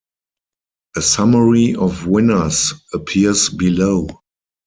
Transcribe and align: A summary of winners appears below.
A 0.95 1.01
summary 1.03 1.75
of 1.75 2.07
winners 2.07 2.73
appears 2.91 3.49
below. 3.49 4.07